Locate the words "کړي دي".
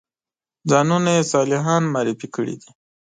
2.35-2.71